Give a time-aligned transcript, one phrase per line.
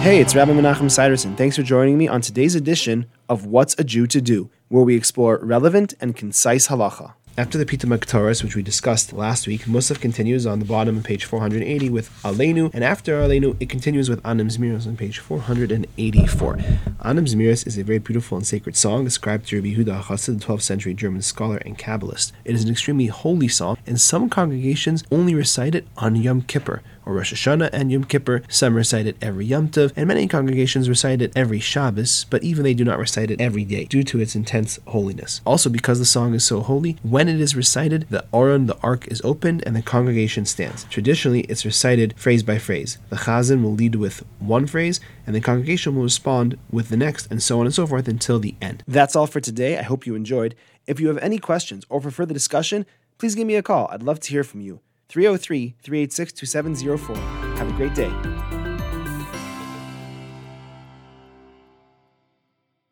[0.00, 1.36] Hey, it's Rabbi Menachem Siderson.
[1.36, 4.96] Thanks for joining me on today's edition of What's a Jew to Do, where we
[4.96, 7.12] explore relevant and concise halacha.
[7.38, 11.04] After the Pita Torahs, which we discussed last week, Musaf continues on the bottom of
[11.04, 16.58] page 480 with Aleinu, and after Aleinu, it continues with Anim Zmiros on page 484.
[17.02, 20.44] Anim Zmiros is a very beautiful and sacred song ascribed to Rabbi Yehuda Chassid, the
[20.44, 22.32] 12th century German scholar and Kabbalist.
[22.44, 26.82] It is an extremely holy song, and some congregations only recite it on Yom Kippur,
[27.06, 28.42] or Rosh Hashanah and Yom Kippur.
[28.48, 32.64] Some recite it every Yom Tov, and many congregations recite it every Shabbos, but even
[32.64, 35.40] they do not recite it every day due to its intense holiness.
[35.46, 39.06] Also, because the song is so holy, when it is recited, the Aron, the Ark,
[39.08, 40.84] is opened and the congregation stands.
[40.84, 42.96] Traditionally, it's recited phrase by phrase.
[43.10, 47.30] The Chazan will lead with one phrase, and the congregation will respond with the next,
[47.30, 48.82] and so on and so forth until the end.
[48.88, 49.76] That's all for today.
[49.76, 50.54] I hope you enjoyed.
[50.86, 52.86] If you have any questions or for further discussion,
[53.18, 53.86] please give me a call.
[53.92, 54.80] I'd love to hear from you.
[55.10, 57.16] 303 386 2704.
[57.58, 58.59] Have a great day.